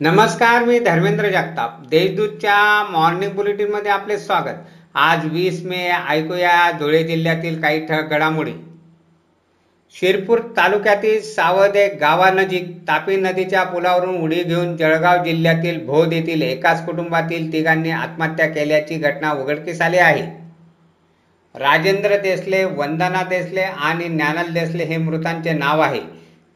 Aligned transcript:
नमस्कार 0.00 0.64
मी 0.64 0.78
धर्मेंद्र 0.78 1.28
जगताप. 1.28 1.78
देशदूतच्या 1.88 2.56
मॉर्निंग 2.90 3.32
बुलेटिनमध्ये 3.32 3.90
आपले 3.90 4.18
स्वागत. 4.18 4.58
आज 4.94 5.24
वीस 5.24 5.62
मे 5.64 5.90
ऐकूया 6.08 6.70
धुळे 6.78 7.02
जिल्ह्यातील 7.04 7.60
काही 7.62 7.86
ठळक 7.86 8.10
घडामोडी. 8.10 8.52
शिरपूर 9.94 10.38
तालुक्यातील 10.56 11.20
सावदे 11.22 11.88
गावानजीक 11.88 12.70
तापी 12.88 13.16
नदीच्या 13.16 13.64
पुलावरून 13.64 14.20
उडी 14.20 14.42
घेऊन 14.42 14.76
जळगाव 14.76 15.24
जिल्ह्यातील 15.24 15.84
भोद 15.86 16.12
येथील 16.12 16.42
एकाच 16.42 16.86
कुटुंबातील 16.86 17.52
तिघांनी 17.52 17.90
आत्महत्या 17.90 18.46
केल्याची 18.46 18.94
घटना 18.94 19.32
उघडकीस 19.32 19.82
आली 19.82 19.98
आहे. 19.98 20.22
राजेंद्र 21.54 22.16
देसले 22.16 22.64
वंदना 22.64 23.22
देसले 23.22 23.60
आणि 23.60 24.04
ज्ञानल 24.04 24.52
देसले 24.52 24.84
हे 24.84 24.96
मृतांचे 24.96 25.52
नाव 25.52 25.80
आहे. 25.80 26.00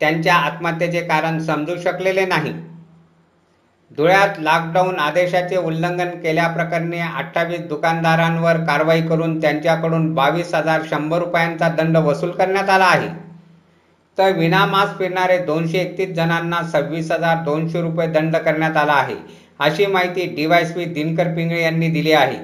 त्यांच्या 0.00 0.34
आत्महत्येचे 0.34 1.00
कारण 1.00 1.38
समजू 1.38 1.76
शकलेले 1.76 2.26
नाही. 2.26 2.52
धुळ्यात 3.96 4.38
लॉकडाऊन 4.38 4.98
आदेशाचे 4.98 5.56
उल्लंघन 5.56 6.10
केल्याप्रकरणी 6.20 6.98
अठ्ठावीस 6.98 7.60
दुकानदारांवर 7.68 8.56
कारवाई 8.66 9.00
करून 9.00 9.40
त्यांच्याकडून 9.40 10.12
बावीस 10.14 10.54
हजार 10.54 10.82
शंभर 10.90 11.18
रुपयांचा 11.18 11.68
दंड 11.68 11.96
वसूल 11.96 12.30
करण्यात 12.30 12.70
आला 12.70 12.84
आहे. 12.84 13.08
तर 14.18 14.32
विनामास्क 14.36 14.98
फिरणारे 14.98 15.36
दोनशे 15.38 15.78
एकतीस 15.78 16.14
जणांना 16.16 16.62
सव्वीस 16.62 17.10
हजार 17.12 17.42
दोनशे 17.44 17.80
रुपये 17.82 18.06
दंड 18.06 18.36
करण्यात 18.36 18.76
आला 18.76 18.92
आहे 18.92 19.16
अशी 19.60 19.86
माहिती 19.86 20.26
डीवायसपी 20.36 20.84
दिनकर 20.84 21.34
पिंगळे 21.34 21.62
यांनी 21.62 21.88
दिली 21.88 22.12
आहे. 22.12 22.38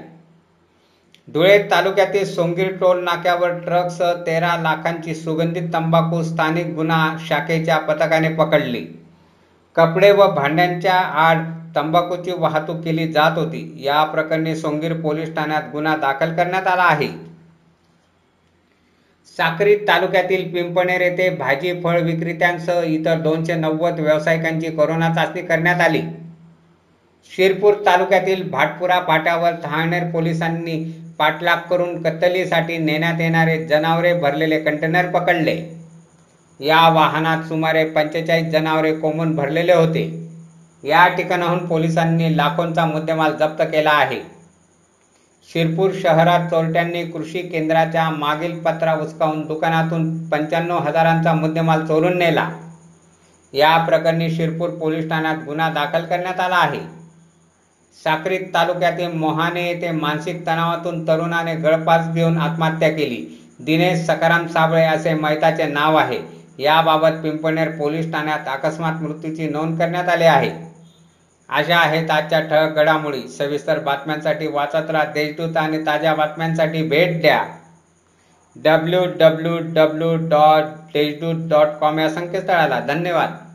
धुळे 1.28 1.58
तालुक्यातील 1.70 2.24
सोंगीर 2.24 2.76
टोल 2.76 3.02
नाक्यावर 3.04 3.58
ट्रकसह 3.58 4.12
तेरा 4.26 4.56
लाखांची 4.56 5.14
सुगंधित 5.14 5.72
तंबाखू 5.72 6.22
स्थानिक 6.22 6.74
गुन्हा 6.74 7.16
शाखेच्या 7.28 7.78
पथकाने 7.78 8.28
पकडली. 8.34 8.86
कपडे 9.76 10.10
व 10.12 10.26
भांड्यांच्या 10.26 10.94
आड 10.94 11.38
तंबाखूची 11.76 12.32
वाहतूक 12.38 12.82
केली 12.84 13.06
जात 13.12 13.38
होती. 13.38 13.60
या 13.84 14.02
प्रकरणी 14.04 14.54
सोंगीर 14.56 14.92
पोलीस 15.00 15.34
ठाण्यात 15.36 15.62
गुन्हा 15.72 15.96
दाखल 15.96 16.34
करण्यात 16.36 16.66
आला 16.66 16.82
आहे. 16.82 17.08
साक्री 19.38 19.76
तालुक्यातील 19.88 20.52
पिंपणेर 20.52 21.00
येथे 21.00 21.28
भाजी 21.30 21.72
फळ 21.82 22.00
विक्रेत्यांसह 22.00 22.82
इतर 22.84 23.18
दोनशे 23.20 23.54
नव्वद 23.54 24.00
व्यावसायिकांची 24.00 24.70
कोरोना 24.70 25.12
चाचणी 25.14 25.42
करण्यात 25.42 25.80
आली. 25.80 26.00
शिरपूर 27.32 27.74
तालुक्यातील 27.86 28.48
भाटपुरा 28.50 29.00
फाट्यावर 29.06 29.52
थाणेर 29.64 30.10
पोलिसांनी 30.10 30.82
पाठलाग 31.18 31.58
करून 31.70 32.02
कत्तलीसाठी 32.02 32.78
नेण्यात 32.78 33.20
येणारे 33.20 33.64
जनावरे 33.66 34.12
भरलेले 34.20 34.60
कंटेनर 34.60 35.10
पकडले. 35.10 35.56
या 36.60 36.88
वाहनात 36.88 37.42
सुमारे 37.42 37.84
पंचेचाळीस 37.84 38.46
जनावरे 38.46 38.94
कोंबून 38.94 39.36
भरलेले 39.36 39.72
होते. 39.72 40.28
या 40.84 41.08
ठिकाणाहून 41.08 41.66
पोलिसांनी 41.66 42.36
लाखोंचा 42.36 42.86
मुद्देमाल 42.86 43.32
जप्त 43.32 43.62
केला 43.62 43.90
आहे. 43.90 44.20
शिरपूर 45.52 45.90
शहरात 46.02 46.40
चोरट्यांनी 46.40 47.04
कृषी 47.04 47.42
केंद्राच्या 47.42 48.10
मागील 48.10 48.58
पत्रा 48.58 48.94
उचकावून 48.94 49.46
दुकानातून 49.46 50.28
पंच्याण्णव 50.28 50.78
हजारांचा 50.78 51.32
मुद्देमाल 51.32 51.86
चोरून 51.86 52.18
नेला. 52.18 52.50
या 53.52 53.76
प्रकरणी 53.78 54.30
शिरपूर 54.30 54.70
पोलीस 54.70 55.08
ठाण्यात 55.08 55.36
गुन्हा 55.46 55.70
दाखल 55.70 56.04
करण्यात 56.04 56.40
आला 56.40 56.56
आहे. 56.56 56.80
साक्रीत 58.04 58.40
तालुक्यातील 58.54 59.12
मोहाने 59.12 59.68
येथे 59.68 59.90
मानसिक 59.90 60.46
तणावातून 60.46 61.08
तरुणाने 61.08 61.54
गळफास 61.54 62.14
घेऊन 62.14 62.38
आत्महत्या 62.38 62.88
केली. 62.88 63.44
दिनेश 63.60 63.98
सकाराम 63.98 64.46
साबळे 64.46 64.84
असे 64.84 65.14
मैताचे 65.14 65.64
नाव 65.64 65.96
आहे. 65.96 66.37
याबाबत 66.58 67.22
पिंपणेर 67.22 67.70
पोलीस 67.70 68.12
ठाण्यात 68.12 68.38
अकस्मात 68.46 69.02
मृत्यूची 69.02 69.48
नोंद 69.48 69.78
करण्यात 69.78 70.08
आली 70.08 70.24
आहे. 70.24 70.50
अशा 71.48 71.76
आहेत 71.78 72.10
आजच्या 72.10 72.40
ठळक 72.40 72.74
घडामोडी. 72.74 73.28
सविस्तर 73.28 73.78
बातम्यांसाठी 73.78 74.46
वाचत 74.46 74.90
राहा 74.90 75.04
देशदूत 75.04 75.56
आणि 75.56 75.86
ताज्या 75.86 76.14
बातम्यांसाठी 76.14 76.82
भेट 76.82 77.20
द्या. 77.20 77.44
W 78.56 79.00
W 79.16 79.58
W 79.58 80.16
dot 80.16 80.64
Deshdoot 80.94 81.48
dot 81.48 81.66
com 81.66 81.98
या 81.98 82.10
संकेतस्थळाला. 82.10 82.80
धन्यवाद. 82.80 83.47